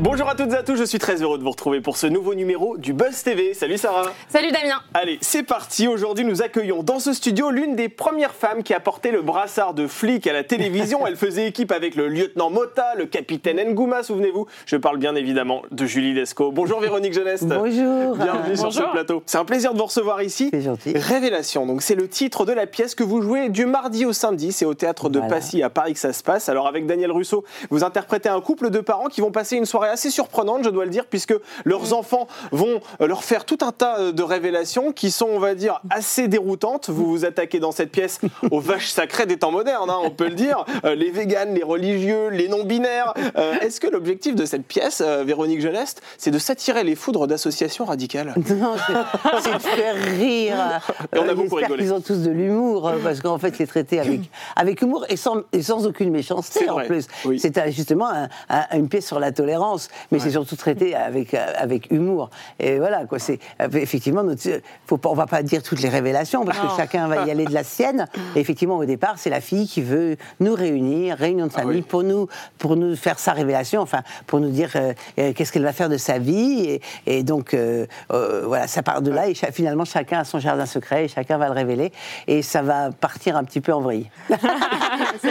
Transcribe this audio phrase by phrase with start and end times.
[0.00, 2.06] Bonjour à toutes et à tous, je suis très heureux de vous retrouver pour ce
[2.06, 3.52] nouveau numéro du Buzz TV.
[3.52, 5.88] Salut Sarah Salut Damien Allez, c'est parti.
[5.88, 9.74] Aujourd'hui, nous accueillons dans ce studio l'une des premières femmes qui a porté le brassard
[9.74, 11.04] de flic à la télévision.
[11.08, 14.46] Elle faisait équipe avec le lieutenant Mota, le capitaine Ngouma, souvenez-vous.
[14.66, 16.52] Je parle bien évidemment de Julie Lescaut.
[16.52, 17.42] Bonjour Véronique Jeunesse.
[17.42, 18.14] Bonjour.
[18.14, 19.24] Bienvenue sur ce plateau.
[19.26, 20.50] C'est un plaisir de vous recevoir ici.
[20.52, 20.92] C'est gentil.
[20.96, 24.52] Révélation, donc c'est le titre de la pièce que vous jouez du mardi au samedi.
[24.52, 25.34] C'est au théâtre de Voilà.
[25.34, 26.48] Passy à Paris que ça se passe.
[26.48, 29.87] Alors avec Daniel Russo, vous interprétez un couple de parents qui vont passer une soirée
[29.90, 33.72] assez surprenante, je dois le dire, puisque leurs enfants vont euh, leur faire tout un
[33.72, 36.88] tas euh, de révélations qui sont, on va dire, assez déroutantes.
[36.90, 40.28] Vous vous attaquez dans cette pièce aux vaches sacrées des temps modernes, hein, on peut
[40.28, 40.64] le dire.
[40.84, 43.14] Euh, les véganes, les religieux, les non-binaires.
[43.36, 47.26] Euh, Est-ce que l'objectif de cette pièce, euh, Véronique Jeuneste, c'est de s'attirer les foudres
[47.26, 48.34] d'associations radicales?
[48.58, 50.80] Non, c'est- de faire rire.
[51.14, 51.82] Et on a beaucoup rigolé.
[51.84, 54.20] qu'ils ont tous de l'humour, parce qu'en fait, c'est traité avec,
[54.56, 57.06] avec humour et sans, et sans aucune méchanceté en vrai, plus.
[57.24, 57.38] oui.
[57.38, 59.77] C'est justement un- un- une pièce sur la tolérance,
[60.10, 62.30] mais c'est surtout traité avec, euh, avec humour.
[62.58, 63.18] Et voilà, quoi.
[63.18, 64.42] C'est euh, effectivement, notre,
[64.86, 67.44] faut pas, on va pas dire toutes les révélations, parce que chacun va y aller
[67.44, 68.06] de la sienne.
[68.36, 71.76] Et effectivement, au départ, c'est la fille qui veut nous réunir, réunion de Ah famille,
[71.78, 71.82] oui.
[71.88, 75.62] pour nous, pour nous faire sa révélation, enfin, pour nous dire euh, euh, qu'est-ce qu'elle
[75.64, 76.60] va faire de sa vie.
[77.06, 79.28] Et, et donc, euh, euh, voilà, ça part de là.
[79.28, 81.92] Et cha- finalement, chacun a son jardin secret et chacun va le révéler.
[82.26, 84.10] Et ça va partir un petit peu en vrille.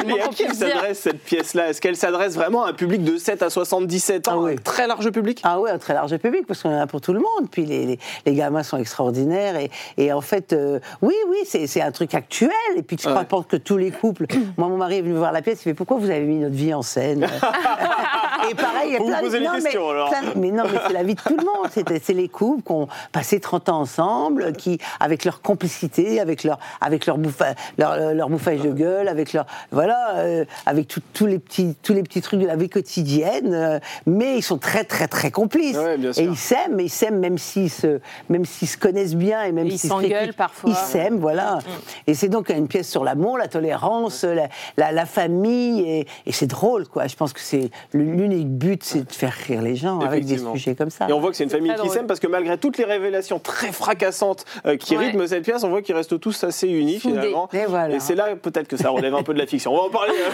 [0.05, 1.69] Mais à qui s'adresse cette pièce-là?
[1.69, 4.36] Est-ce qu'elle s'adresse vraiment à un public de 7 à 77 ans?
[4.37, 4.53] Ah oui.
[4.53, 7.01] Un très large public Ah oui, un très large public, parce qu'on en a pour
[7.01, 7.49] tout le monde.
[7.51, 9.55] Puis les, les, les gamins sont extraordinaires.
[9.57, 12.49] Et, et en fait, euh, oui, oui, c'est un truc actuel.
[12.77, 13.23] Et puis je Ouais.
[13.25, 14.25] pas que tous les couples.
[14.57, 16.55] Moi, mon mari est venu voir la pièce, il fait Pourquoi vous avez mis notre
[16.55, 17.25] vie en scène?
[18.51, 20.09] Et pareil, il y a plein vous de- non, mais questions, alors.
[20.09, 21.67] plein- mais non, mais c'est la vie de tout le monde.
[21.71, 26.43] C'est c'est les couples qui ont passé 30 ans ensemble, qui, avec leur complicité, avec
[26.43, 31.01] leur, avec leur, bouffa- leur, leur bouffage de gueule, avec leur, voilà, euh, avec tout-
[31.13, 33.53] tous les petits, tous les petits trucs de la vie quotidienne.
[33.53, 35.77] euh, mais ils sont très, très, très complices.
[35.77, 36.23] Ouais, bien sûr.
[36.23, 37.99] Et ils s'aiment, mais ils s'aiment même s'ils se,
[38.29, 40.69] même s'ils se connaissent bien et même s'ils s'engueulent parfois.
[40.69, 41.59] Ils s'aiment, voilà.
[42.07, 44.47] Et c'est donc une pièce sur l'amour, la tolérance, la,
[44.77, 47.07] la- la famille, et, et c'est drôle, quoi.
[47.07, 47.69] Je pense que c'est
[48.37, 51.07] l'unique but, c'est de faire rire les gens avec des sujets comme ça.
[51.09, 53.39] Et on voit que c'est une famille qui s'aime parce que malgré toutes les révélations
[53.39, 55.05] très fracassantes euh, qui Ouais.
[55.07, 57.15] rythment cette pièce, on voit qu'ils restent tous assez unis Soudés.
[57.15, 57.49] finalement.
[57.53, 57.99] Et voilà.
[57.99, 59.73] c'est là peut-être que ça relève un peu de la fiction.
[59.73, 60.13] On va en parler.
[60.13, 60.29] euh,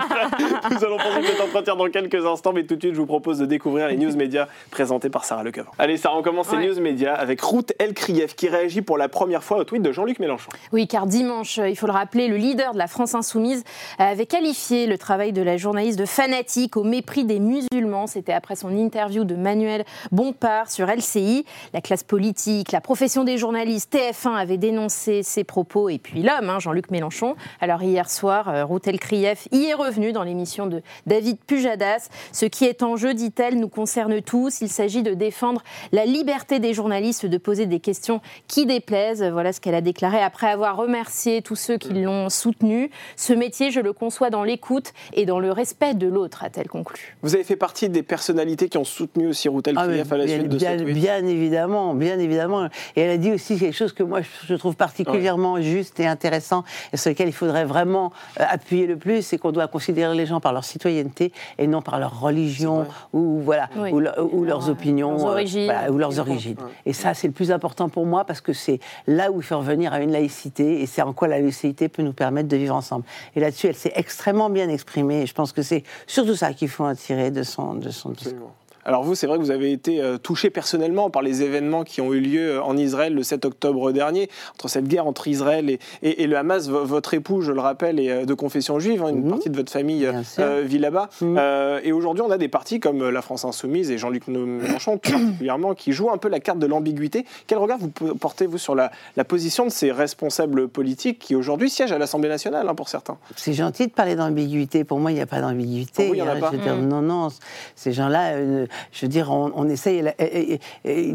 [0.00, 0.74] après.
[0.74, 3.38] Nous allons poser cet entretien dans quelques instants, mais tout de suite, je vous propose
[3.38, 5.72] de découvrir les news médias présentés par Sarah Lecoeuvre.
[5.78, 6.66] Allez, Sarah, on commence Ouais.
[6.66, 10.18] news médias avec Ruth Elkrieff qui réagit pour la première fois au tweet de Jean-Luc
[10.20, 10.50] Mélenchon.
[10.72, 13.64] Oui, car dimanche, euh, il faut le rappeler, le leader de la France Insoumise
[13.98, 18.06] avait qualifié le travail de la journaliste de fanatique au mépris des musulmans.
[18.06, 21.44] C'était après son interview de Manuel Bompard sur LCI.
[21.72, 25.88] La classe politique, la profession des journalistes, TF1 avait dénoncé ces propos.
[25.88, 27.36] Et puis l'homme, hein, Jean-Luc Mélenchon.
[27.60, 32.08] Alors hier soir, euh, Ruth Elkrieff y est revenue dans l'émission de David Pujadas.
[32.32, 34.60] Ce qui est en jeu, dit-elle, nous concerne tous.
[34.60, 39.22] Il s'agit de défendre la liberté des journalistes de poser des questions qui déplaisent.
[39.22, 42.90] Voilà ce qu'elle a déclaré après avoir remercié tous ceux qui l'ont soutenu.
[43.16, 47.16] Ce métier, je le conçois dans l'écoute et dans le respect de l'autre, a-t-elle conclu.
[47.26, 50.04] Vous avez fait partie des personnalités qui ont soutenu aussi Ruth Ah, à la bien,
[50.38, 50.94] suite de bien, ce tweet.
[50.94, 52.66] bien évidemment, bien évidemment.
[52.94, 56.62] Et elle a dit aussi quelque chose que moi je trouve particulièrement juste et intéressant
[56.92, 60.24] et sur lequel il faudrait vraiment euh, appuyer le plus, c'est qu'on doit considérer les
[60.24, 63.90] gens par leur citoyenneté et non par leur religion ou voilà Oui.
[63.92, 65.64] ou, leur- ou leurs opinions Leurs euh, origines.
[65.64, 66.56] voilà, ou leurs origines.
[66.84, 69.58] Et ça c'est le plus important pour moi parce que c'est là où il faut
[69.58, 72.76] revenir à une laïcité et c'est en quoi la laïcité peut nous permettre de vivre
[72.76, 73.04] ensemble.
[73.34, 75.22] Et là-dessus, elle s'est extrêmement bien exprimée.
[75.22, 78.52] Et je pense que c'est surtout ça qu'il faut tirer de son de son discours.
[78.86, 82.00] Alors vous, c'est vrai que vous avez été euh, touché personnellement par les événements qui
[82.00, 85.68] ont eu lieu euh, en Israël le 7 octobre dernier, entre cette guerre entre Israël
[85.68, 86.68] et, et- et le Hamas.
[86.68, 89.30] Votre époux, je le rappelle, est euh, de confession juive, hein, une Mhm.
[89.30, 91.08] partie de votre famille euh, vit là-bas.
[91.20, 91.36] Mhm.
[91.36, 95.10] Euh, et aujourd'hui, on a des partis comme la France Insoumise et Jean-Luc Mélenchon tout
[95.10, 97.24] particulièrement, qui jouent un peu la carte de l'ambiguïté.
[97.48, 101.70] Quel regard vous po- portez-vous sur la, la position de ces responsables politiques qui aujourd'hui
[101.70, 103.18] siègent à l'Assemblée nationale, hein, pour certains?
[103.34, 104.84] C'est gentil de parler d'ambiguïté.
[104.84, 106.04] Pour moi, il n'y a pas d'ambiguïté.
[106.04, 106.40] Pour vous, il y en a hein.
[106.40, 106.86] pas Je veux dire, Mm.
[106.88, 107.28] Non, non.
[107.74, 110.04] Ces gens-là, euh, je veux dire, on, on essaye.
[110.18, 111.14] et- et- et-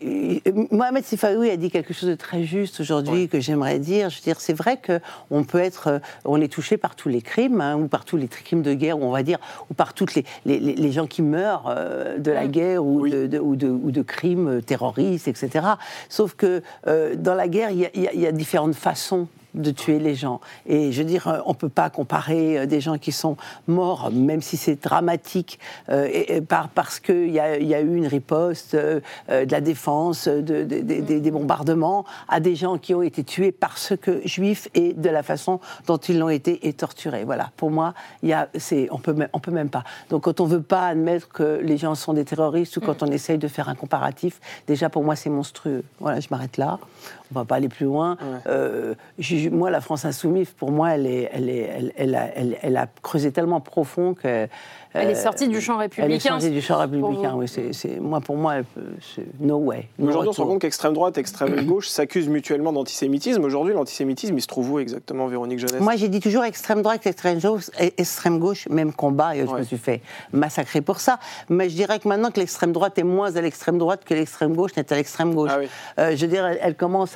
[0.00, 4.10] et- Mohamed Sifaoui a dit quelque chose de très juste aujourd'hui que j'aimerais dire.
[4.10, 5.00] Je veux dire, c'est vrai que
[5.30, 8.16] on peut être, euh, on est touché par tous les crimes hein, ou par tous
[8.16, 9.38] les crimes de guerre, on va dire,
[9.70, 13.10] ou par toutes les, les, les- gens qui meurent euh, de la guerre ou, Oui.
[13.10, 15.66] de, de- ou, de, ou de crimes euh, terroristes, etc.
[16.08, 19.98] Sauf que euh, dans la guerre, y y, il y a différentes façons de tuer
[19.98, 20.40] les gens.
[20.66, 23.36] Et je veux dire, euh, on ne peut pas comparer euh, des gens qui sont
[23.66, 25.58] morts, même si c'est dramatique,
[25.88, 30.40] euh, par, parce qu'il y a, y a eu une riposte de la défense, de-
[30.40, 34.92] de- de- des- bombardements, à des gens qui ont été tués parce que juifs et
[34.92, 37.24] de la façon dont ils l'ont été et torturés.
[37.24, 38.48] Voilà, pour moi, y a,
[38.90, 39.84] on peut, même- on peut même pas.
[40.10, 43.06] Donc quand on veut pas admettre que les gens sont des terroristes ou quand on
[43.06, 45.82] essaye de faire un comparatif, déjà pour moi c'est monstrueux.
[46.00, 46.78] Voilà, je m'arrête là.
[47.34, 48.16] On va pas aller plus loin.
[48.46, 52.26] Euh, je- moi, la France insoumise, pour moi, elle, est, elle, est, elle, elle a,
[52.36, 54.46] elle- elle a creusé tellement profond que.
[54.98, 56.30] Elle est euh, sortie du champ Elle est républicain.
[56.30, 57.46] sortie du champ républicain, oui.
[57.72, 58.54] C'est, moi, pour moi,
[59.14, 59.88] c'est no way.
[59.98, 63.44] no Aujourd'hui, on se rend compte qu'extrême droite et extrême gauche s'accusent mutuellement d'antisémitisme.
[63.44, 65.80] Aujourd'hui, l'antisémitisme, il se trouve où exactement, Véronique Jeunesse?
[65.80, 69.50] Moi, j'ai dit toujours extrême droite, extrême gauche, et extrême gauche, même combat, et je
[69.50, 69.58] Ouais.
[69.58, 70.00] me suis fait
[70.32, 71.18] massacrer pour ça.
[71.50, 74.54] Mais je dirais que maintenant que l'extrême droite est moins à l'extrême droite que l'extrême
[74.54, 75.50] gauche n'est à l'extrême gauche.
[75.52, 75.68] Ah oui.
[75.98, 77.15] Euh, je veux dire, elle, elle commence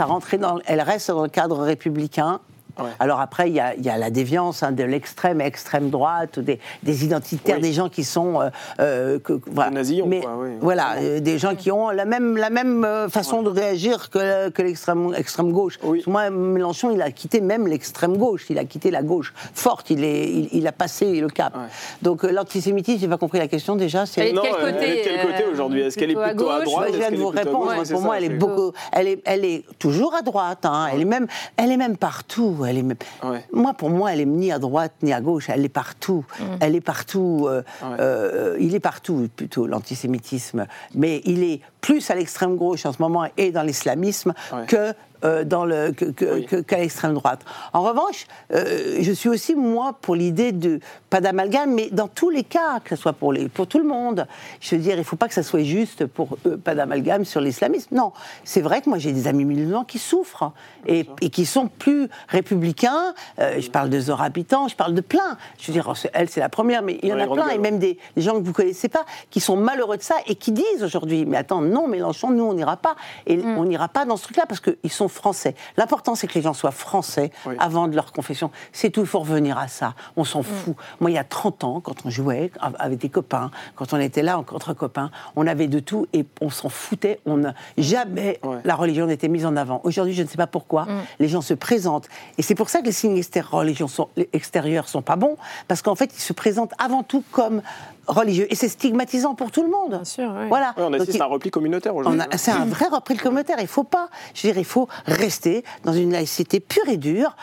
[0.67, 2.41] Elle reste dans le cadre républicain.
[2.83, 2.91] Ouais.
[2.99, 6.37] Alors après, il y a, il y a la déviance hein, de l'extrême extrême droite,
[6.39, 7.63] ou des, des identitaires, Oui.
[7.63, 8.41] des gens qui sont...
[8.41, 8.51] euh,
[8.81, 9.71] euh, que, voilà.
[10.07, 10.51] Mais, quoi, oui.
[10.61, 14.49] Voilà, euh, des gens qui ont la même, la même euh, façon de réagir que,
[14.51, 15.79] que l'extrême extrême gauche.
[15.83, 16.03] Oui.
[16.07, 20.05] Moi, Mélenchon, il a quitté même l'extrême gauche, il a quitté la gauche forte, il,
[20.05, 21.55] est, il, il a passé le cap.
[21.55, 21.63] Ouais.
[22.03, 24.07] Donc euh, l'antisémitisme, j'ai pas compris la question déjà.
[24.07, 25.81] c'est- Elle est de Non, quel côté elle est de quel côté aujourd'hui?
[25.83, 26.89] Est-ce qu'elle est plutôt à gauche droite?
[26.93, 27.75] Je viens de vous répondre.
[27.75, 28.73] Pour ça, moi, elle est beaucoup.
[28.93, 30.65] Elle est, elle est toujours à droite.
[30.65, 30.89] hein.
[30.93, 32.57] Elle est même, elle est même partout.
[32.71, 32.97] Elle est même.
[33.25, 33.45] Ouais.
[33.53, 35.49] Moi, pour moi, elle est ni à droite ni à gauche.
[35.49, 36.25] Elle est partout.
[36.61, 37.47] Elle est partout.
[37.49, 37.97] euh, Ouais.
[37.99, 43.03] euh, il est partout plutôt l'antisémitisme, mais il est plus à l'extrême gauche en ce
[43.03, 44.67] moment et dans l'islamisme Ouais.
[44.67, 44.95] que
[45.25, 46.65] euh, dans le que- Oui.
[46.67, 47.41] qu'à l'extrême droite.
[47.73, 52.31] En revanche, euh, je suis aussi moi pour l'idée de pas d'amalgame, mais dans tous
[52.31, 54.27] les cas, que ce soit pour les pour tout le monde.
[54.61, 57.41] Je veux dire, il faut pas que ça soit juste pour eux, pas d'amalgame sur
[57.41, 57.95] l'islamisme.
[57.95, 58.13] Non,
[58.45, 60.53] c'est vrai que moi j'ai des amis musulmans qui souffrent hein,
[60.87, 63.15] et, et qui sont plus républicains.
[63.39, 65.37] Euh, je parle de Zora Habitant, je parle de plein.
[65.59, 67.79] Je veux dire, elle c'est la première, mais il y en a plein et même
[67.79, 70.83] des, des gens que vous connaissez pas qui sont malheureux de ça et qui disent
[70.83, 72.95] aujourd'hui, mais attends, non Mélenchon, nous on n'ira pas
[73.27, 73.57] et Mm.
[73.59, 75.55] on n'ira pas dans ce truc-là parce qu'ils sont français.
[75.77, 77.55] L'important c'est que les gens soient français Oui.
[77.59, 78.51] avant de leur confession.
[78.73, 79.95] C'est tout, il faut revenir à ça.
[80.17, 80.25] On Mm.
[80.25, 80.77] s'en fout.
[81.01, 83.99] Moi, il y a 30 ans, quand on jouait av- avec des copains, quand on
[84.01, 87.21] était là entre copains, on avait de tout et on s'en foutait.
[87.27, 88.59] On n'a- jamais Ouais.
[88.65, 89.81] la religion n'était mise en avant.
[89.85, 90.87] Aujourd'hui, je ne sais pas pourquoi.
[91.19, 92.09] Les gens se présentent
[92.39, 95.37] et c'est pour ça que les signes extér- religion sont, extérieurs sont pas bons
[95.69, 97.63] parce qu'en fait, ils se présentent avant tout comme
[98.07, 99.91] religieux et c'est stigmatisant pour tout le monde.
[99.91, 100.49] Bien sûr, oui.
[100.49, 100.75] Voilà.
[100.77, 102.21] On assiste à un repli communautaire on aujourd'hui.
[102.31, 103.57] a- C'est un vrai repris de communautaire.
[103.61, 104.09] Il faut pas.
[104.35, 107.37] Je veux dire, il faut rester dans une laïcité pure et dure.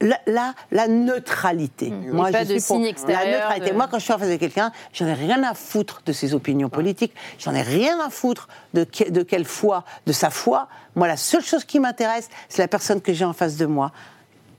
[0.00, 1.88] La, la, la neutralité.
[1.88, 3.70] Et pas de pour signe La neutralité.
[3.72, 6.12] de- Moi, quand je suis en face de quelqu'un, j'en ai rien à foutre de
[6.12, 7.12] ses opinions politiques.
[7.38, 10.68] J'en ai rien à foutre de, que- de quelle foi, de sa foi.
[10.94, 13.92] Moi, la seule chose qui m'intéresse, c'est la personne que j'ai en face de moi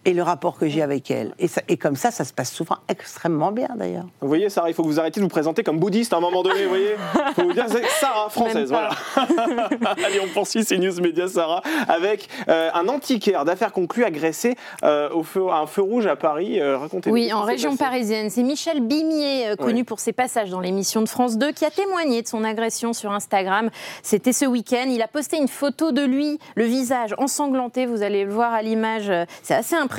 [0.08, 1.34] et le rapport que j'ai avec elle.
[1.38, 4.06] Et, ça- et comme ça, ça se passe souvent extrêmement bien, d'ailleurs.
[4.22, 6.22] Vous voyez, Sarah, il faut que vous arrêtiez de vous présenter comme bouddhiste à un
[6.22, 6.96] moment donné, vous voyez
[7.30, 8.90] Il faut vous dire, c'est Sarah, française, voilà.
[10.06, 15.10] Allez, on poursuit ces news médias, Sarah, avec euh, un antiquaire d'affaires conclues agressé euh,
[15.12, 16.60] au feu, à un feu rouge à Paris.
[16.62, 17.14] Euh, Racontez-nous.
[17.14, 17.84] Oui, en région passé.
[17.84, 18.30] parisienne.
[18.30, 19.84] C'est Michel Bimier, euh, connu Oui.
[19.84, 23.12] pour ses passages dans l'émission de France 2, qui a témoigné de son agression sur
[23.12, 23.70] Instagram.
[24.04, 24.86] C'était ce week-end.
[24.88, 27.86] Il a posté une photo de lui, le visage ensanglanté.
[27.86, 29.12] Vous allez le voir à l'image.
[29.44, 29.97] C'est assez impressionnant.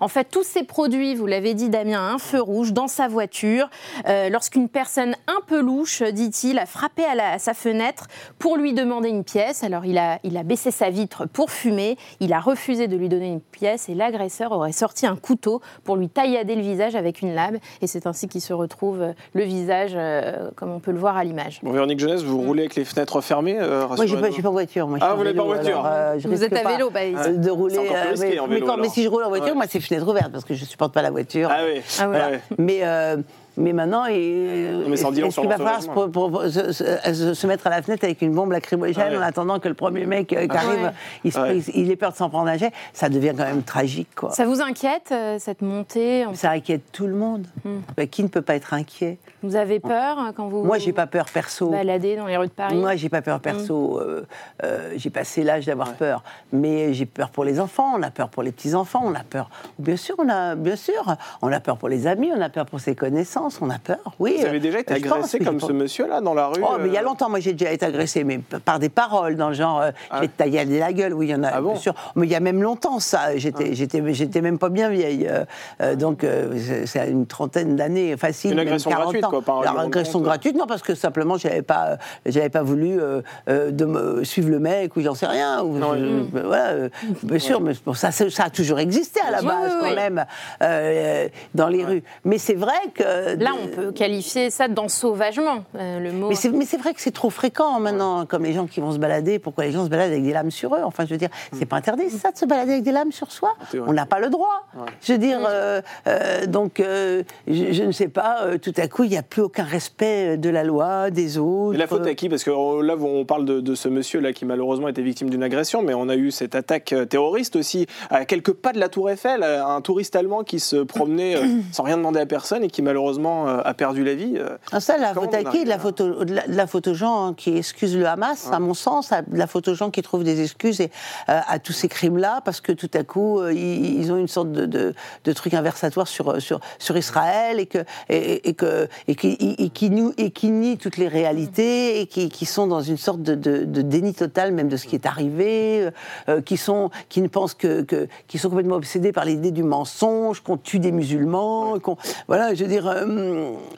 [0.00, 3.68] En fait, tous ces produits, vous l'avez dit, Damien, un feu rouge dans sa voiture.
[4.08, 8.06] Euh, Lorsqu'une personne un peu louche, dit-il, a frappé à, la- à sa fenêtre
[8.38, 9.64] pour lui demander une pièce.
[9.64, 11.96] Alors, il a, il a baissé sa vitre pour fumer.
[12.20, 15.96] Il a refusé de lui donner une pièce et l'agresseur aurait sorti un couteau pour
[15.96, 17.58] lui taillader le visage avec une lame.
[17.82, 21.16] Et c'est ainsi qu'il se retrouve euh, le visage, euh, comme on peut le voir
[21.16, 21.60] à l'image.
[21.62, 24.36] Bon, Véronique Jeunesse, vous roulez avec les fenêtres fermées euh, Moi, j'ai pas, rassurez-nous.
[24.36, 24.88] j'ai pas voiture.
[24.88, 25.78] Moi, je Ah, suis en vous n'avez pas vélo, voiture.
[25.80, 27.74] alors, euh, je Vous êtes à vélo, bah, euh, de rouler.
[27.74, 28.92] C'est encore plus euh, risqué mais, en mais vélo, quand- mais alors.
[28.98, 29.54] Si je roule en voiture, Ouais.
[29.54, 31.48] moi, c'est fenêtre ouverte parce que je supporte pas la voiture.
[31.52, 31.80] Ah oui.
[32.00, 32.30] Ah, voilà.
[32.34, 32.54] Ah.
[32.58, 33.18] Mais, euh,
[33.58, 37.82] mais maintenant, est-ce qu'il va falloir se, pour- pour- se, se- se mettre à la
[37.82, 39.18] fenêtre avec une bombe lacrymogène Ah ouais.
[39.18, 40.90] en attendant que le premier mec euh, qui Ah arrive, ouais.
[41.24, 41.58] il, se- Ouais.
[41.58, 44.30] il- il ait peur de s'en prendre un jet Ça devient quand même tragique, quoi.
[44.30, 47.46] Ça vous inquiète, euh, cette montée en- Ça inquiète tout le monde.
[47.64, 47.78] Hmm.
[47.96, 49.18] Mais qui ne peut pas être inquiet?
[49.42, 51.68] Vous avez peur euh, quand vous Moi, j'ai pas peur perso.
[51.70, 52.76] baladez dans les rues de Paris?
[52.76, 54.00] Moi, j'ai pas peur perso.
[54.00, 54.26] Euh,
[54.64, 55.94] euh, j'ai passé l'âge d'avoir Ouais.
[55.98, 56.22] peur,
[56.52, 57.92] mais j'ai peur pour les enfants.
[57.96, 59.02] On a peur pour les petits enfants.
[59.04, 59.48] On a peur.
[59.78, 61.16] Bien sûr, on a bien sûr.
[61.42, 62.30] On a peur pour les amis.
[62.36, 63.47] On a peur pour ses connaissances.
[63.48, 63.98] Pense, on a peur.
[64.18, 64.36] Oui.
[64.40, 66.92] Vous avez déjà été pense, agressé comme ce monsieur-là dans la rue Oh, mais il
[66.92, 69.54] y a euh, longtemps, moi j'ai déjà été agressée, mais par des paroles, dans le
[69.54, 71.60] genre, euh, Ah je vais te tailler la gueule, oui, il y en a, Ah
[71.60, 71.94] bon bien sûr.
[72.16, 75.26] Mais il y a même longtemps, ça, j'étais j'étais j'étais même pas bien vieille.
[75.28, 75.44] euh,
[75.80, 76.52] euh, donc, euh,
[76.86, 78.50] c'est- une trentaine d'années, facile.
[78.50, 79.30] Une même agression 40 gratuite, ans.
[79.42, 83.00] quoi, règlement de agression gratuite, non, parce que simplement, j'avais pas, euh, j'avais pas voulu
[83.00, 85.62] euh, euh, de me suivre le mec, ou j'en sais rien.
[85.62, 86.28] Ou, Non, je- oui.
[86.34, 86.88] je- voilà, euh,
[87.22, 89.94] bien sûr, mais bon, ça, ça a toujours existé à la base, oui, quand oui.
[89.94, 90.24] même,
[90.62, 92.02] euh, dans les rues.
[92.24, 93.36] Mais c'est vrai que.
[93.38, 96.28] Là, on peut qualifier ça d'ensauvagement, euh, le mot.
[96.28, 99.38] Mais c'est, vrai que c'est trop fréquent maintenant, comme les gens qui vont se balader.
[99.38, 100.82] Pourquoi les gens se baladent avec des lames sur eux?
[100.84, 103.12] Enfin, je veux dire, c'est pas interdit, c'est ça, de se balader avec des lames
[103.12, 103.54] sur soi?
[103.86, 104.66] On n'a pas le droit.
[105.02, 108.88] Je veux dire, euh, euh, donc, euh, je, je ne sais pas, euh, tout à
[108.88, 111.74] coup, il n'y a plus aucun respect de la loi, des autres.
[111.74, 112.28] Et la faute à qui?
[112.28, 115.42] Parce que euh, là, on parle de, de ce monsieur-là qui malheureusement était victime d'une
[115.42, 119.10] agression, mais on a eu cette attaque terroriste aussi à quelques pas de la Tour
[119.10, 121.36] Eiffel, un touriste allemand qui se promenait
[121.72, 124.34] sans rien demander à personne et qui malheureusement euh, a perdu la vie.
[124.36, 124.56] euh.
[124.72, 127.34] Ah, ça, la faute à qui de la photo, de la, de la photo gens
[127.34, 130.40] qui excusent le Hamas, à mon sens, à- de la photo gens qui trouvent des
[130.42, 130.90] excuses et,
[131.28, 134.50] euh, à tous ces crimes-là, parce que tout à coup, ils, ils ont une sorte
[134.52, 134.94] de, de,
[135.24, 139.68] de truc inversatoire sur, sur, sur Israël et, que, et, et que, et, qui, et,
[139.70, 143.22] qui nous, et qui nient toutes les réalités et qui, qui sont dans une sorte
[143.22, 145.88] de, de, de déni total même de ce qui est arrivé,
[146.28, 149.62] euh, qui, sont, qui ne pensent que, que qui sont complètement obsédés par l'idée du
[149.62, 153.04] mensonge, qu'on tue des musulmans, qu'on voilà, je veux dire, euh,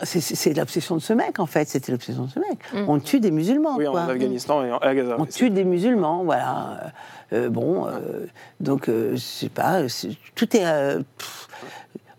[0.03, 2.59] c'est- c'est l'obsession de ce mec en fait, c'était l'obsession de ce mec.
[2.89, 3.95] On tue des musulmans, Oui, en.
[3.95, 5.17] Afghanistan et en- à Gaza.
[5.19, 6.93] On tue des musulmans, voilà.
[7.33, 8.27] Euh, bon, euh,
[8.59, 9.83] donc euh, je sais pas,
[10.35, 10.65] tout est.
[10.67, 11.49] euh, pff,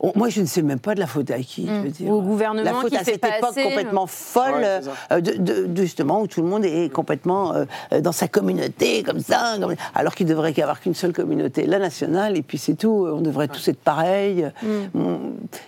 [0.02, 1.68] on- moi, je ne sais même pas de la faute à qui.
[1.68, 2.10] je veux dire.
[2.10, 3.64] Ou au gouvernement La faute qui à fait cette pas époque assez.
[3.64, 4.80] complètement folle, Ouais,
[5.12, 9.04] euh, de, de- de- justement où tout le monde est complètement euh, dans sa communauté
[9.04, 12.58] comme ça, comme- alors qu'il devrait y avoir qu'une seule communauté, la nationale, et puis
[12.58, 13.08] c'est tout.
[13.12, 14.52] On devrait tous être pareils.
[14.96, 15.20] On-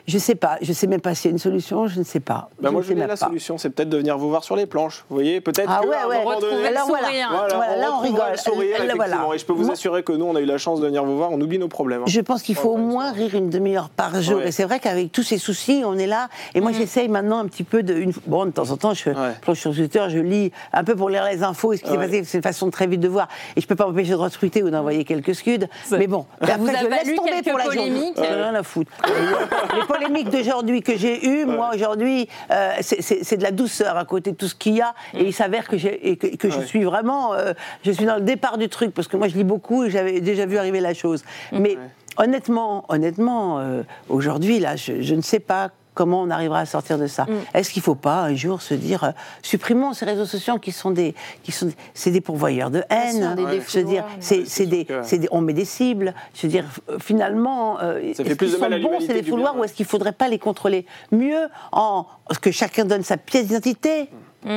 [0.08, 2.20] Je sais pas, je sais même pas s'il y a une solution, je ne sais
[2.20, 2.50] pas.
[2.62, 3.16] Bah, je moi, ne je même la pas.
[3.16, 5.06] solution, c'est peut-être de venir vous voir sur les planches.
[5.10, 6.24] Vous voyez, peut-être Ah ouais, ouais.
[6.24, 7.08] Retrouver le Alors voilà.
[7.08, 7.28] sourire.
[7.32, 8.32] Voilà, Voilà, là, on rigole.
[8.32, 9.06] le sourire, Là, effectivement.
[9.18, 9.36] voilà.
[9.36, 11.18] Et je peux vous assurer que nous, on a eu la chance de venir vous
[11.18, 12.02] voir, on oublie nos problèmes.
[12.02, 12.06] hein.
[12.08, 14.38] Je pense qu'il faut au moins rire une demi-heure par jour.
[14.40, 14.48] Ouais.
[14.48, 16.30] Et c'est vrai qu'avec tous ces soucis, on est là.
[16.56, 17.94] Et moi, j'essaye maintenant un petit peu de.
[17.94, 18.12] Une...
[18.28, 19.16] Bon, de temps en temps, je Ouais.
[19.42, 21.98] plonge sur Twitter, je lis un peu pour lire les infos et ce qui s'est
[21.98, 22.24] passé.
[22.24, 23.28] C'est une façon de très vite de voir.
[23.56, 25.68] Et je peux pas m'empêcher de retweeter ou d'envoyer quelques scuds.
[25.92, 28.14] Mais bon, vous après, a je laisse tomber pour la journée.
[28.18, 28.92] ai rien à foutre.
[29.08, 34.06] les, les polémiques d'aujourd'hui que j'ai eues, moi, aujourd'hui, euh, c'est- de la douceur à
[34.06, 34.94] côté de tout ce qu'il y a.
[35.14, 37.34] Et il s'avère que, j'ai- et que, que je suis vraiment.
[37.34, 37.54] euh,
[37.84, 40.22] je suis dans le départ du truc parce que moi, je lis beaucoup et j'avais
[40.22, 41.24] déjà vu arriver la chose.
[41.52, 41.78] Mais
[42.18, 46.98] honnêtement, honnêtement, euh, aujourd'hui, là, je, je ne sais pas comment on arrivera à sortir
[46.98, 47.28] de ça.
[47.54, 49.12] Est-ce qu'il ne faut pas un jour se dire, euh,
[49.44, 53.12] supprimons ces réseaux sociaux qui sont des, qui sont, c'est des pourvoyeurs de haine.
[53.22, 56.16] sûr, des Je veux défouloirs, dire, c'est, c'est des, c'est des- on met des cibles.
[56.34, 56.66] Je veux dire,
[57.00, 60.14] finalement, euh, Ça fait est-ce qu'ils sont bons ces défouloirs ou est-ce qu'il ne faudrait
[60.14, 62.08] pas les contrôler mieux en
[62.42, 64.10] que chacun donne sa pièce d'identité?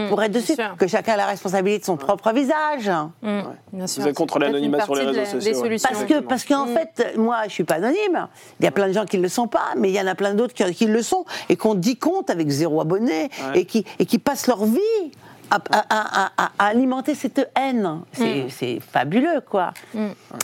[0.09, 0.57] Pour être dessus, Mm.
[0.57, 0.77] sûr.
[0.79, 2.91] que chacun a la responsabilité de son propre visage.
[3.23, 3.41] Mmh,
[3.73, 4.03] bien sûr.
[4.03, 5.77] Vous êtes contre l'anonymat sur les de réseaux sociaux, ouais.
[5.83, 8.29] Parce que, parce qu'en fait, moi, je suis pas anonyme.
[8.61, 10.07] Il y a plein de gens qui ne le sont pas, mais il y en
[10.07, 13.61] a plein d'autres qui, qui le sont et qu'on dit compte avec zéro abonné Ouais.
[13.61, 14.81] et, qui, et qui passent leur vie
[15.51, 18.01] à, à- à- à- à alimenter cette haine.
[18.13, 19.73] C'est c'est fabuleux, quoi.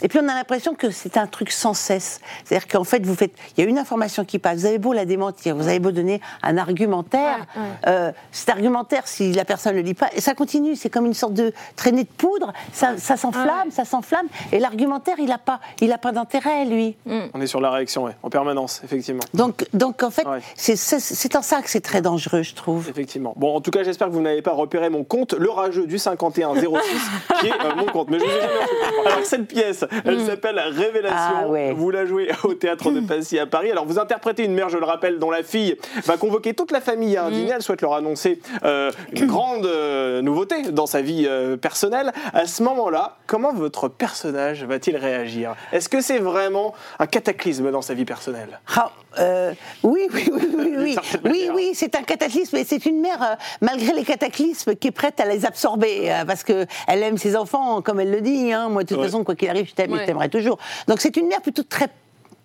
[0.03, 2.21] Et puis on a l'impression que c'est un truc sans cesse.
[2.45, 4.61] C'est-à-dire qu'en fait, vous faites, il y a une information qui passe.
[4.61, 7.47] Vous avez beau la démentir, vous avez beau donner un argumentaire.
[7.57, 7.69] Ouais, ouais.
[7.89, 10.77] euh, cet argumentaire, si la personne ne le lit pas, et ça continue.
[10.77, 12.53] C'est comme une sorte de traînée de poudre.
[12.73, 14.27] Ça, ça s'enflamme, ça s'enflamme.
[14.53, 16.97] Et l'argumentaire, il n'a pas, il a pas d'intérêt, lui.
[17.07, 19.23] On est sur la réaction, ouais, en permanence, effectivement.
[19.35, 22.89] Donc, donc en fait, c'est en ça que c'est très dangereux, je trouve.
[22.89, 23.33] Effectivement.
[23.37, 25.99] Bon, en tout cas, j'espère que vous n'avez pas repéré mon compte, le rageux du
[25.99, 26.69] 5106,
[27.41, 28.11] qui est euh, mon compte.
[28.11, 29.07] Mais je vous ai jamais.
[29.07, 31.37] Alors, cette pièce, elle s'appelle Révélation.
[31.43, 31.73] Ah, ouais.
[31.73, 33.71] Vous la jouez au théâtre de Passy à Paris.
[33.73, 36.81] Alors, vous interprétez une mère, je le rappelle, dont la fille va convoquer toute la
[36.81, 37.53] famille à un dîner.
[37.57, 41.29] Elle souhaite leur annoncer euh, une grande euh, nouveauté dans sa vie
[41.61, 42.13] personnelle.
[42.33, 45.55] À ce moment-là, comment votre personnage va-t-il réagir?
[45.73, 48.61] Est-ce que c'est vraiment un cataclysme dans sa vie personnelle?
[48.77, 49.53] Ah, euh,
[49.83, 53.35] oui, oui, oui, oui, oui, oui, oui, c'est un cataclysme, et c'est une mère, euh,
[53.61, 57.37] malgré les cataclysmes, qui est prête à les absorber, euh, parce que elle aime ses
[57.37, 58.53] enfants, comme elle le dit.
[58.53, 58.69] hein.
[58.69, 59.05] Moi, de toute Ouais.
[59.07, 60.59] façon, quoi qu'il arrive, je t'aime, et je t'aimerai toujours.
[60.89, 61.89] Donc, c'est une mère plutôt très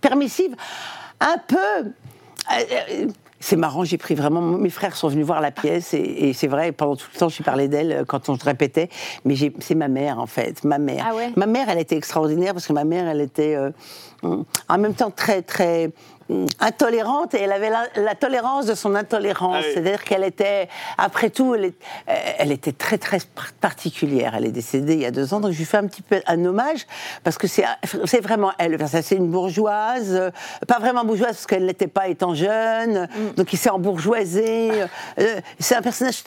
[0.01, 0.55] permissive,
[1.19, 1.57] un peu.
[1.57, 1.83] euh,
[2.91, 3.07] euh,
[3.39, 4.41] c'est marrant, j'ai pris vraiment.
[4.41, 7.29] Mes frères sont venus voir la pièce et, et c'est vrai, pendant tout le temps,
[7.29, 8.89] je parlais d'elle quand on se répétait.
[9.25, 11.05] Mais c'est ma mère, en fait, ma mère.
[11.07, 11.31] Ah ouais?
[11.35, 13.69] Ma mère, elle était extraordinaire parce que ma mère, elle était euh,
[14.23, 15.91] en même temps très, très,
[16.59, 19.55] intolérante et elle avait la, la tolérance de son intolérance.
[19.59, 19.71] Ah oui.
[19.73, 20.67] C'est-à-dire qu'elle était,
[20.97, 24.33] après tout, elle, est- euh, elle était très très par- particulière.
[24.35, 26.21] Elle est décédée il y a deux ans, donc je lui fais un petit peu
[26.27, 26.85] un hommage
[27.23, 27.65] parce que c'est
[28.21, 28.77] vraiment elle.
[28.87, 30.31] C'est une bourgeoise, euh,
[30.67, 34.71] pas vraiment bourgeoise parce qu'elle n'était pas étant jeune, donc il s'est embourgeoisé.
[35.19, 36.23] Euh, c'est un personnage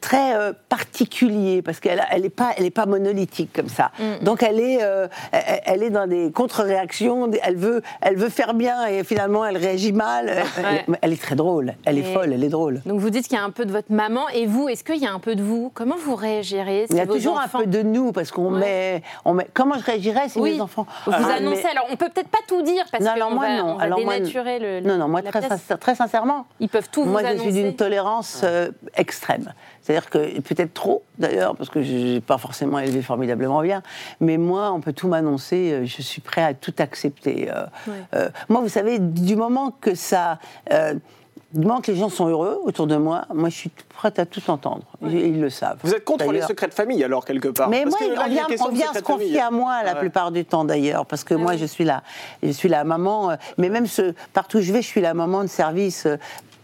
[0.00, 3.90] très euh, particulier parce qu'elle elle est pas elle est pas monolithique comme ça.
[4.22, 7.30] Donc elle est euh, elle, est dans des contre-réactions.
[7.42, 10.28] Elle veut elle veut faire bien et finalement elle réagit mal.
[10.28, 10.98] Elle, Ouais.
[11.02, 11.74] elle est très drôle.
[11.84, 12.32] Elle est folle.
[12.32, 12.80] Elle est drôle.
[12.86, 14.96] Donc vous dites qu'il y a un peu de votre maman et vous, est-ce qu'il
[15.02, 15.70] y a un peu de vous?
[15.74, 16.86] Comment vous réagirez?
[16.88, 18.60] Si Il y a toujours enfants- un peu de nous parce qu'on Ouais.
[18.60, 19.46] met on met.
[19.52, 20.54] Comment je réagirais si Oui.
[20.54, 23.10] mes enfants Vous Ah, annoncez, mais- alors on peut peut-être pas tout dire parce Non,
[23.10, 23.64] alors moi, va, non.
[23.70, 25.48] on va Alors moi, dénaturer le, Non, non, moi, très, pièce.
[25.50, 27.50] sincère- très sincèrement, Ils peuvent tout moi, vous je annoncer.
[27.52, 29.52] suis d'une tolérance euh, extrême.
[29.82, 33.82] C'est-à-dire que, peut-être trop, d'ailleurs, parce que je n'ai pas forcément élevé formidablement bien,
[34.20, 37.48] mais moi, on peut tout m'annoncer, euh, je suis prêt à tout accepter.
[37.50, 37.94] euh, Ouais.
[38.14, 40.38] euh, moi, vous savez, du moment que ça...
[40.72, 40.94] euh,
[41.52, 44.26] du moment que les gens sont heureux autour de moi, moi, je suis prête à
[44.26, 44.82] tout entendre.
[45.00, 45.78] Ils, ils le savent.
[45.84, 48.22] Vous êtes contre les secrets de famille alors quelque part mais Parce moi, que là,
[48.26, 49.02] on vient, on se famille.
[49.02, 50.00] confier à moi la Ouais.
[50.00, 52.02] plupart du temps d'ailleurs, parce que Ah moi je suis la,
[52.42, 53.30] je suis la maman.
[53.30, 56.04] euh, Mais même ce, partout où je vais, je suis la maman de service.
[56.06, 56.16] euh,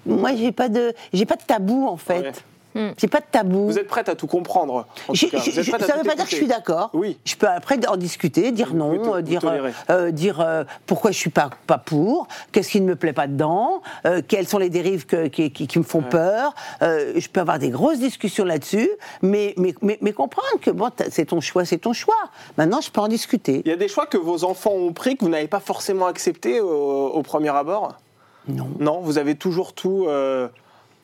[0.04, 2.44] Moi, j'ai pas de, j'ai pas de tabou en fait.
[2.74, 2.90] Hmm.
[2.96, 3.66] J'ai pas de tabou.
[3.66, 5.38] Vous êtes prête à tout comprendre en Je- tout cas.
[5.42, 6.90] je- Vous êtes ça ne veut pas dire que je suis d'accord.
[6.94, 7.18] Oui.
[7.24, 9.72] Je peux après en discuter, dire Vous non, euh, vous dire, tolérez.
[9.90, 13.26] euh, dire euh, pourquoi je suis pas, pas pour, qu'est-ce qui ne me plaît pas
[13.26, 16.54] dedans, euh, quelles sont les dérives que- qui, qui- qui me font peur.
[16.82, 18.88] Euh, je peux avoir des grosses discussions là-dessus,
[19.20, 22.14] mais, mais, mais, mais comprendre que bon, c'est ton choix, c'est ton choix.
[22.56, 23.62] Maintenant, je peux en discuter.
[23.64, 26.06] Il y a des choix que vos enfants ont pris que vous n'avez pas forcément
[26.06, 26.68] accepté au,
[27.08, 27.96] au premier abord?
[28.48, 28.68] Non.
[28.80, 30.06] Non, vous avez toujours tout.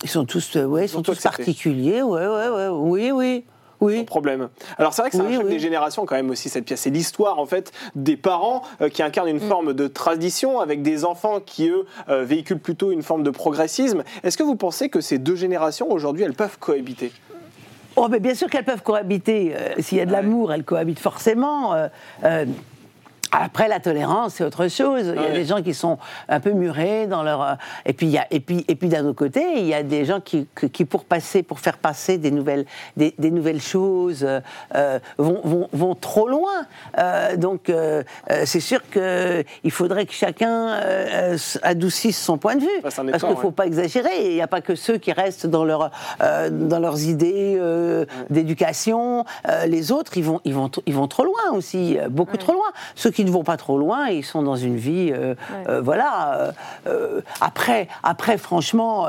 [0.03, 3.45] Ils sont tous, euh, ouais, ils sont tous particuliers, ouais, ouais, ouais, oui, oui,
[3.81, 3.99] oui.
[3.99, 4.49] Sans problème.
[4.79, 5.51] Alors c'est vrai que c'est Oui, un choc oui.
[5.53, 6.81] des générations quand même aussi cette pièce.
[6.83, 9.49] C'est l'histoire en fait des parents euh, qui incarnent une Mm.
[9.49, 14.05] forme de tradition avec des enfants qui eux euh, véhiculent plutôt une forme de progressisme.
[14.23, 17.11] Est-ce que vous pensez que ces deux générations aujourd'hui elles peuvent cohabiter?
[17.97, 19.53] Oh, mais bien sûr qu'elles peuvent cohabiter.
[19.57, 20.17] Euh, S'il y a de Ouais.
[20.17, 21.75] l'amour, elles cohabitent forcément.
[23.33, 25.13] Après, la tolérance, c'est autre chose.
[25.15, 25.33] Il y a Ouais.
[25.33, 27.43] des gens qui sont un peu murés dans leur.
[27.43, 27.55] euh,
[27.85, 29.83] Et puis, il y a, et puis, et puis d'un autre côté, il y a
[29.83, 32.65] des gens qui, qui- pour passer, pour faire passer des nouvelles,
[32.97, 34.41] des, des nouvelles choses, euh,
[34.75, 36.67] euh, vont, vont, vont trop loin.
[36.99, 38.03] Euh, donc, euh,
[38.45, 40.79] c'est sûr qu'il faudrait que chacun
[41.63, 42.69] adoucisse son point de vue.
[42.79, 43.53] Un parce qu'il ne faut ouais.
[43.53, 44.29] pas exagérer.
[44.31, 45.91] Il n'y a pas que ceux qui restent dans, leur,
[46.23, 49.25] euh, dans leurs idées euh, d'éducation.
[49.49, 52.69] Euh, les autres, ils vont, ils, vont, ils vont trop loin aussi, beaucoup trop loin.
[52.95, 55.11] Ceux qui ne vont pas trop loin, ils sont dans une vie.
[55.13, 55.35] euh,
[55.69, 56.53] euh, voilà.
[56.87, 59.07] euh, après, après, franchement,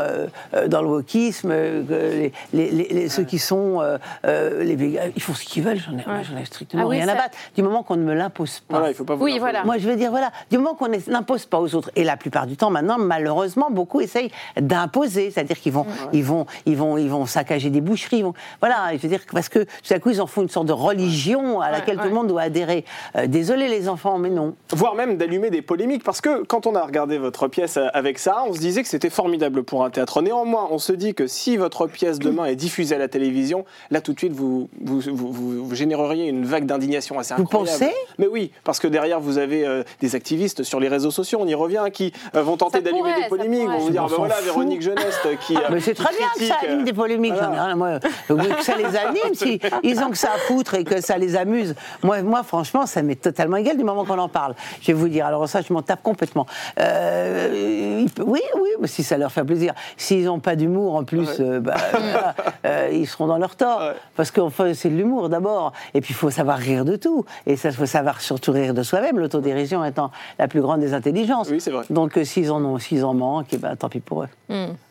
[0.67, 3.82] dans le wokisme, euh, les, les- les- les- ceux qui sont
[4.24, 5.78] les véganes, ils font ce qu'ils veulent.
[5.80, 7.38] J'en ai, j'en ai strictement Ah oui, rien ça- à battre.
[7.56, 8.78] Du moment qu'on ne me l'impose pas.
[8.78, 9.63] Voilà, il faut pas vous Oui, voilà.
[9.63, 12.17] Moi, je veux dire, voilà, du moment qu'on ne n'impose pas aux autres, et la
[12.17, 16.98] plupart du temps, maintenant, malheureusement, beaucoup essayent d'imposer, c'est-à-dire qu'ils vont, ils vont, ils vont,
[16.98, 20.10] ils vont saccager des boucheries, vont- voilà, je veux dire, parce que tout à coup,
[20.12, 22.04] ils en font une sorte de religion à laquelle ouais.
[22.04, 22.86] tout le monde doit adhérer.
[23.15, 24.56] Euh, désolé, les enfants, mais non.
[24.72, 28.20] voire même d'allumer des polémiques, parce que quand on a regardé votre pièce euh, avec
[28.20, 30.22] Sarah, on se disait que c'était formidable pour un théâtre.
[30.22, 34.02] Néanmoins, on se dit que si votre pièce demain est diffusée à la télévision, là
[34.02, 37.80] tout de suite, vous, vous, vous- vous- vous généreriez une vague d'indignation assez Vous incroyable.
[37.80, 37.94] pensez?
[38.18, 41.48] Mais oui, parce que derrière, vous avez euh, des activistes sur les réseaux sociaux, on
[41.48, 44.10] y revient, qui euh, vont tenter Ça d'allumer des ça polémiques, vont vous dire, ben
[44.10, 44.46] s'en voilà, fout.
[44.46, 45.56] Véronique Jeunesse qui...
[45.58, 47.76] euh, Mais c'est très bien que ça critique, anime euh, des polémiques, voilà.
[47.76, 48.00] Moi, euh,
[48.36, 51.36] que ça les anime, si ils ont que ça à foutre et que ça les
[51.36, 51.76] amuse.
[52.04, 54.56] Moi, moi franchement, ça m'est totalement égal du moment qu'on en parle.
[54.82, 56.45] Je vais vous dire, alors ça, je m'en tape complètement.
[56.80, 59.73] Euh, peut- oui, oui, mais si ça leur fait plaisir.
[59.97, 61.75] S'ils n'ont pas d'humour, en plus, euh, bah,
[62.65, 63.80] euh, ils seront dans leur tort.
[63.80, 63.93] Ouais.
[64.15, 65.73] Parce que enfin, c'est de l'humour d'abord.
[65.93, 67.25] Et puis, il faut savoir rire de tout.
[67.45, 70.93] Et ça, il faut savoir surtout rire de soi-même, l'autodérision étant la plus grande des
[70.93, 71.49] intelligences.
[71.49, 71.84] Oui, c'est vrai.
[71.89, 74.28] Donc, euh, s'ils en, ont, s'ils en manquent, eh ben, tant pis pour eux.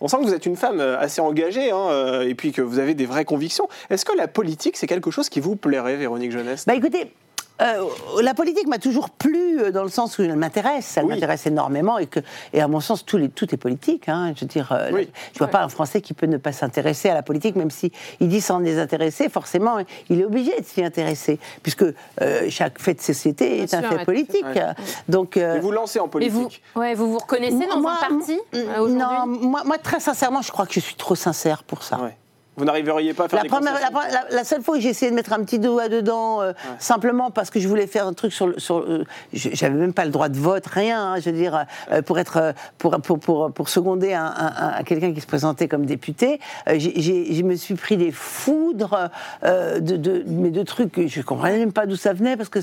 [0.00, 2.94] On sent que vous êtes une femme assez engagée, hein, et puis que vous avez
[2.94, 3.68] des vraies convictions.
[3.90, 6.64] Est-ce que la politique, c'est quelque chose qui vous plairait, Véronique Jeunesse?
[6.66, 7.12] Bah écoutez,
[7.60, 7.84] euh,
[8.22, 11.14] la politique m'a toujours plu euh, dans le sens où elle m'intéresse, elle Oui.
[11.14, 12.20] m'intéresse énormément et que,
[12.52, 14.08] et à mon sens, tout, les, tout est politique.
[14.08, 14.32] hein.
[14.36, 15.10] je veux dire, euh, Oui.
[15.32, 17.90] je vois pas un Français qui peut ne pas s'intéresser à la politique, même si
[18.20, 21.84] il dit s'en désintéresser, forcément, il est obligé de s'y intéresser, puisque
[22.22, 24.44] euh, chaque fait de société Bien est un fait ouais, politique.
[24.44, 24.66] ouais.
[25.08, 27.94] Donc, euh, Et vous lancez en Et politique vous, ouais, vous vous reconnaissez dans moi,
[28.02, 31.62] un parti euh, Non, moi, moi, très sincèrement, je crois que je suis trop sincère
[31.64, 31.98] pour ça.
[32.58, 34.88] Vous n'arriveriez pas à faire La, des première, la, la- la seule fois que j'ai
[34.90, 38.12] essayé de mettre un petit doigt dedans, euh, simplement parce que je voulais faire un
[38.12, 41.12] truc sur, le- sur euh, je- j'avais même pas le droit de vote, rien.
[41.14, 44.82] hein, je veux dire, euh, pour être, pour pour pour, pour seconder un, un- un-
[44.82, 49.10] quelqu'un qui se présentait comme député, euh, je me suis pris des foudres
[49.44, 52.48] euh, de, de mais de trucs que je comprenais même pas d'où ça venait parce
[52.48, 52.60] que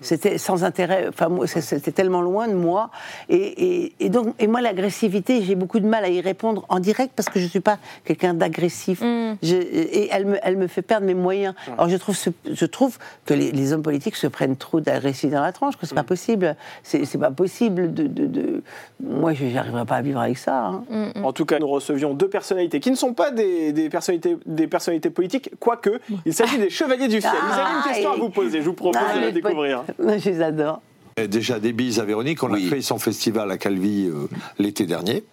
[0.00, 1.06] c'était sans intérêt.
[1.08, 2.90] Enfin, c'était tellement loin de moi.
[3.28, 3.36] Et,
[3.84, 7.12] et- et donc, et moi, l'agressivité, j'ai beaucoup de mal à y répondre en direct
[7.14, 9.02] parce que je suis pas quelqu'un d'agressif.
[9.42, 11.54] Je- et elle me, elle me fait perdre mes moyens.
[11.76, 15.36] Alors, je trouve, ce- je trouve que les, les hommes politiques se prennent trop d'agressivité
[15.36, 16.56] dans la tranche, que c'est pas possible.
[16.82, 18.06] C'est pas possible de.
[18.06, 18.62] de, de-
[19.02, 20.66] Moi, je n'arriverai pas à vivre avec ça.
[20.66, 20.84] hein.
[21.22, 24.66] En tout cas, nous recevions deux personnalités qui ne sont pas des, des personnalités, des
[24.66, 27.32] personnalités politiques, quoique il s'agit des chevaliers du ciel.
[27.32, 29.84] Vous avez une Ah, question à vous poser, je vous propose Ah, de la découvrir.
[29.98, 30.80] Je les adore.
[31.18, 32.66] Euh, Déjà des bises à Véronique, on Oui.
[32.66, 35.24] a fait son festival à Calvi euh, l'été dernier.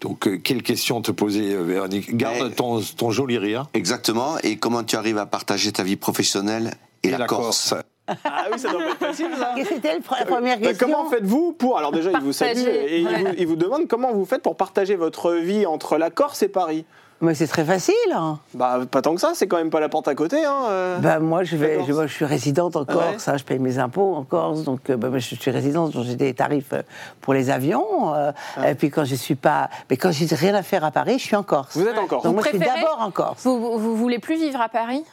[0.00, 2.16] Donc euh, quelle question te poser euh, Véronique?
[2.16, 3.66] Garde Mais- ton, ton joli rire.
[3.74, 4.38] Exactement.
[4.42, 7.74] Et comment tu arrives à partager ta vie professionnelle et, la, Corse.
[8.08, 9.52] Ah oui, ça doit pas être facile ça.
[9.58, 10.86] Et c'était la première Euh, question.
[10.88, 11.76] Comment faites-vous pour.
[11.78, 14.56] Alors, déjà, il vous salue et il vous, il vous demande comment vous faites pour
[14.56, 16.84] partager votre vie entre la Corse et Paris?
[17.22, 17.94] Mais c'est très facile.
[18.14, 18.38] hein.
[18.54, 20.42] Bah, pas tant que ça, c'est quand même pas la porte à côté.
[20.44, 20.98] Hein, euh.
[20.98, 23.58] Bah, moi, je, vais, je, moi, je suis résidente en Ah Corse, hein, je paye
[23.58, 26.82] mes impôts en Corse, donc euh, bah, je suis résidente, donc j'ai des tarifs euh,
[27.20, 28.14] pour les avions.
[28.14, 28.32] euh,
[28.66, 31.24] Et puis quand je suis pas, mais quand j'ai rien à faire à Paris, je
[31.24, 31.76] suis en Corse.
[31.76, 32.22] Vous êtes en Corse.
[32.24, 33.42] Donc Vous moi, je suis d'abord en Corse.
[33.44, 35.04] Vous, vous, vous voulez plus vivre à Paris?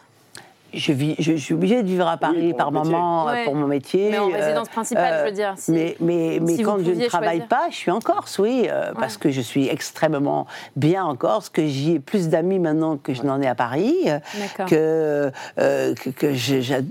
[0.74, 3.68] Je, vis, je, je suis obligée de vivre à Paris par moment, euh, pour mon
[3.68, 4.10] métier.
[4.12, 6.92] Mais en euh, résidence principale, je veux dire, si- mais mais, mais si quand je
[6.92, 7.48] ne travaille choisir.
[7.48, 11.50] pas, je suis en Corse, oui, euh, parce que je suis extrêmement bien en Corse,
[11.50, 14.20] que j'y ai plus d'amis maintenant que je n'en ai à Paris, euh,
[14.66, 16.82] que, euh, que, que je- j'a-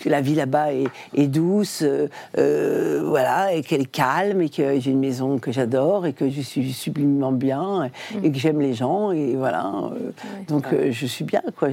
[0.00, 4.48] que la vie là-bas est, est douce, euh, euh, voilà, et qu'elle est calme, et
[4.48, 7.90] que j'ai une maison que j'adore, et que je suis sublimement bien,
[8.22, 9.66] et, et que j'aime les gens, et voilà.
[9.94, 10.10] euh,
[10.48, 11.68] Donc euh, je suis bien, quoi.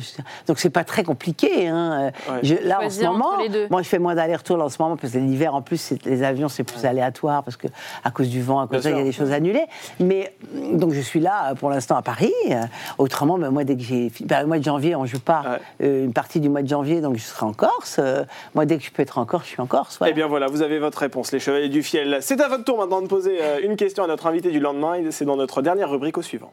[0.47, 1.46] Donc c'est pas très compliqué.
[1.67, 2.11] Hein.
[2.29, 2.39] Ouais.
[2.43, 3.67] Je- là, en ce moment, les deux.
[3.69, 6.23] moi je fais moins d'allers-retours là, en ce moment, parce que l'hiver, en plus, les
[6.23, 7.67] avions, c'est plus aléatoire, parce que
[8.03, 9.65] à cause du vent, à cause de ça, il y a des choses annulées.
[9.99, 10.33] Mais
[10.73, 12.33] donc je suis là, euh, pour l'instant, à Paris.
[12.51, 12.61] Euh,
[12.97, 14.11] Autrement, ben, moi, dès que j'ai.
[14.21, 15.57] ben, le mois de janvier, on joue pas Ouais.
[15.87, 17.97] euh, une partie du mois de janvier, donc je serai en Corse.
[17.99, 18.23] Euh,
[18.55, 19.97] moi, dès que je peux être en Corse, je suis en Corse.
[19.99, 20.11] voilà.
[20.11, 22.17] Eh bien voilà, vous avez votre réponse, les chevaliers du fiel.
[22.21, 24.95] C'est à votre tour maintenant de poser euh, une question à notre invité du lendemain.
[24.95, 26.51] et C'est dans notre dernière rubrique au suivant.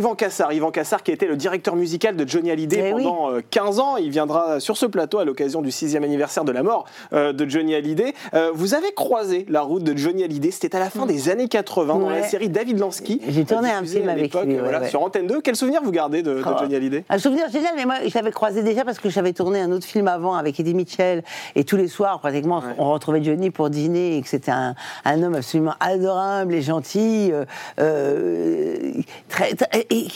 [0.00, 3.02] Yvan Cassar, Yvan Cassar qui été le directeur musical de Johnny Hallyday Eh oui.
[3.02, 3.96] pendant euh, 15 ans.
[3.98, 7.46] Il viendra sur ce plateau à l'occasion du sixième anniversaire de la mort euh, de
[7.46, 8.14] Johnny Hallyday.
[8.32, 11.48] Euh, vous avez croisé la route de Johnny Hallyday, c'était à la fin des années
[11.48, 13.20] 80 dans la série David Lansky.
[13.28, 14.88] J'ai tourné un film avec lui, ouais, voilà, ouais.
[14.88, 15.42] sur Antenne 2.
[15.42, 16.56] Quel souvenir vous gardez de, de Oh.
[16.58, 17.04] Johnny Hallyday?
[17.10, 20.08] Un souvenir génial, mais moi j'avais croisé déjà parce que j'avais tourné un autre film
[20.08, 21.22] avant avec Eddie Mitchell
[21.54, 25.22] et tous les soirs pratiquement on retrouvait Johnny pour dîner et que c'était un, un
[25.22, 27.32] homme absolument adorable et gentil,
[27.78, 28.92] euh,
[29.28, 30.08] très, très- et-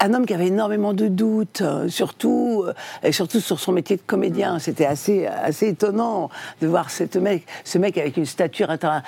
[0.00, 3.96] un homme qui avait énormément de doutes, euh, surtout, euh, et surtout sur son métier
[3.96, 4.58] de comédien.
[4.58, 6.28] C'était assez, assez étonnant
[6.60, 9.02] de voir cette mec, ce mec avec une stature enfin,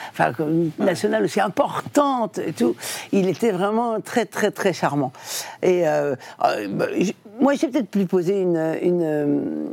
[0.78, 2.76] nationale aussi importante et tout.
[3.12, 5.12] Il était vraiment très, très, très charmant.
[5.62, 6.14] Et euh,
[6.44, 6.86] euh, bah,
[7.40, 8.76] moi, j'ai peut-être pu lui poser une.
[8.80, 9.66] une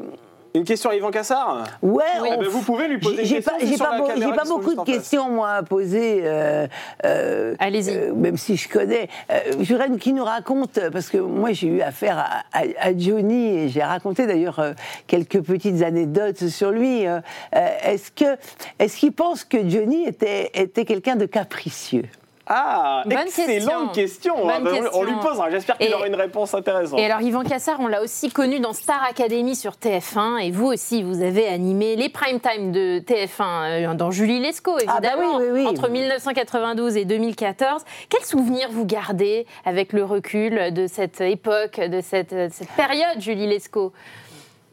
[0.56, 3.28] Une question à Yvan Cassar Ouais, Eh on- ben, vous pouvez lui poser j'ai- une
[3.28, 4.13] j'ai question, pas, j'ai sur pas, beau- pas
[4.44, 6.22] qui beaucoup de questions moi à poser.
[6.24, 6.68] euh,
[7.06, 7.89] euh, Allez-y.
[7.98, 9.10] euh, même si je connais.
[9.32, 12.96] Euh, je voudrais qu'il nous raconte parce que moi j'ai eu affaire à, à- à
[12.96, 14.74] Johnny et j'ai raconté d'ailleurs euh,
[15.08, 17.04] quelques petites anecdotes sur lui.
[17.04, 18.38] est-ce que,
[18.78, 22.06] est-ce qu'il pense que Johnny était était quelqu'un de capricieux?
[22.45, 24.36] Ah, Bonne excellente question.
[24.36, 24.45] question.
[24.47, 26.99] Bonne On- On lui posera, j'espère qu'il aura une réponse intéressante.
[26.99, 30.39] Et alors, Yvan Cassar, on l'a aussi connu dans Star Academy sur TF1.
[30.39, 34.77] Et vous aussi, vous avez animé les prime time de TF1 euh, dans Julie Lescaut,
[34.88, 35.67] Ah bah évidemment, oui, oui, oui.
[35.67, 37.84] entre 1992 et 2014.
[38.10, 43.47] Quels souvenirs vous gardez avec le recul de cette époque, de cette, cette période, Julie
[43.47, 43.93] Lescaut?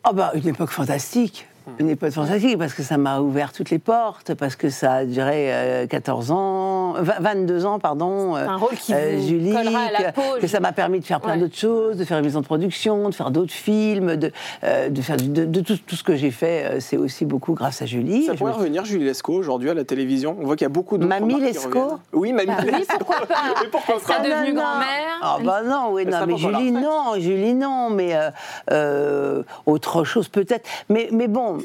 [0.09, 1.47] Oh bah, une époque fantastique.
[1.79, 5.05] Une époque fantastique parce que ça m'a ouvert toutes les portes, parce que ça a
[5.05, 8.37] duré euh, 14 ans, vingt- 22 ans, pardon.
[8.37, 10.73] euh, un rôle qui vous Julie, collera à la que, peau, que je- ça m'a
[10.73, 11.39] permis de faire plein Ouais.
[11.39, 14.33] d'autres choses, de faire une maison de production, de faire d'autres films, de,
[14.65, 16.65] euh, de faire de, de tout, tout ce que j'ai fait.
[16.65, 18.25] euh, C'est aussi beaucoup grâce à Julie.
[18.27, 20.37] Ça pourrait me- revenir, Julie Lescaut, aujourd'hui à la télévision.
[20.41, 21.07] On voit qu'il y a beaucoup de.
[21.07, 22.99] Mamie Lescaut Oui, Mamie Bah oui, Lescaut.
[22.99, 24.61] pourquoi pas Mais pourquoi Elle pas devenue non.
[24.63, 24.87] grand-mère.
[25.23, 28.31] Ah bah non, oui, non, sera mais Julie, non, Julie, non, mais euh,
[28.71, 30.67] euh, autre chose peut-être.
[30.89, 31.59] Mais, mais bon,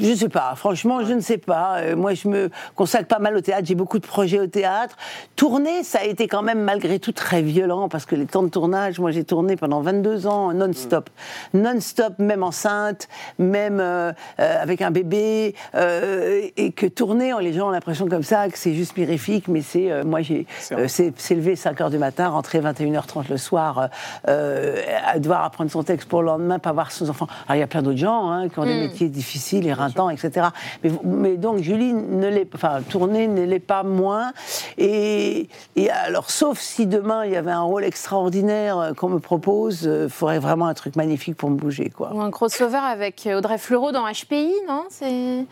[0.00, 1.78] Je sais pas, franchement, je ne sais pas.
[1.80, 4.96] Euh, moi, je me consacre pas mal au théâtre, j'ai beaucoup de projets au théâtre.
[5.36, 8.48] Tourner, ça a été quand même malgré tout très violent parce que les temps de
[8.48, 11.10] tournage, moi j'ai tourné pendant 22 ans non-stop.
[11.52, 13.08] Non-stop, même enceinte,
[13.38, 15.54] même euh, euh, avec un bébé.
[15.74, 20.04] et que tourner, les gens ont l'impression comme ça que c'est juste mirifique, mais c'est.
[20.04, 20.46] moi, j'ai.
[20.86, 23.88] C'est lever 5 h du matin, rentrer 21h30 le soir,
[24.24, 27.26] à devoir apprendre son texte pour le lendemain, pas voir ses enfants.
[27.46, 30.48] Alors il y a plein d'autres gens hein, qui ont des métiers difficiles, éreintants, etc.
[30.82, 34.32] Mais, mais donc Julie ne l'est, enfin tourner ne l'est pas moins.
[34.78, 39.18] Et, et alors sauf si demain il y avait un rôle extraordinaire euh, qu'on me
[39.18, 42.12] propose, il faudrait vraiment un truc magnifique pour me bouger, quoi.
[42.12, 44.84] Un crossover avec Audrey Fleurot dans HPI, non?
[44.88, 45.44] C'est.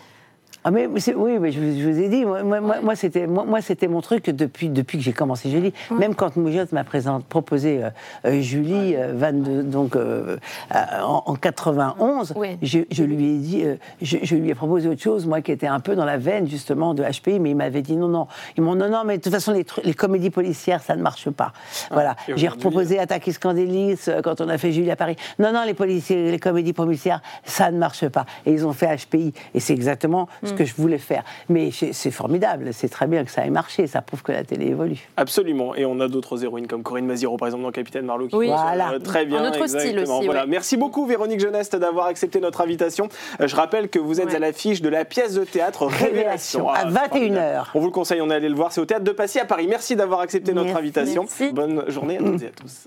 [0.65, 3.27] Ah mais, oui, mais je, vous- je vous ai dit, moi, moi, moi, moi, c'était
[3.27, 5.73] moi, moi, c'était mon truc depuis depuis que j'ai commencé Julie.
[5.91, 6.85] Même quand Moujotte m'a
[7.29, 7.91] proposé euh,
[8.27, 10.37] euh, Julie, euh, 22, donc euh,
[10.75, 12.59] euh, en, en 91, Oui.
[12.63, 15.53] je, je lui ai dit, euh, je, je lui ai proposé autre chose, moi qui
[15.53, 18.27] était un peu dans la veine justement de HPI, mais il m'avait dit non non,
[18.57, 21.31] ils m'ont non non, mais de toute façon les, les comédies policières ça ne marche
[21.31, 21.53] pas.
[21.93, 25.17] voilà, et j'ai proposé Attaque et Scandélis euh, quand on a fait Julie à Paris.
[25.39, 28.27] Non non, les policiers, les comédies policières ça ne marche pas.
[28.45, 31.23] Et ils ont fait HPI et c'est exactement ce que je voulais faire.
[31.49, 34.67] Mais c'est formidable, c'est très bien que ça ait marché, ça prouve que la télé
[34.67, 35.09] évolue.
[35.17, 35.75] Absolument.
[35.75, 38.47] Et on a d'autres héroïnes comme Corinne Maziro, par exemple, dans Capitaine Marlowe, qui Oui.
[38.49, 38.93] Voilà.
[38.93, 39.43] euh, très bien.
[39.43, 40.43] Un autre style aussi, Voilà.
[40.43, 40.47] ouais.
[40.49, 43.09] Merci beaucoup, Véronique Jeuneste, d'avoir accepté notre invitation.
[43.41, 44.37] Euh, Je rappelle que vous êtes Ouais.
[44.37, 46.67] à l'affiche de la pièce de théâtre Révélation.
[46.67, 47.37] Révélation, à Ah, 21 formidable.
[47.39, 47.71] heures.
[47.75, 48.73] On vous le conseille, on est allé le voir.
[48.73, 49.67] C'est au théâtre de Passy à Paris.
[49.69, 50.79] Merci d'avoir accepté notre Merci.
[50.81, 51.23] invitation.
[51.23, 51.53] Merci.
[51.53, 52.87] Bonne journée à toutes et à tous.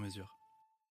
[0.00, 0.28] mesure.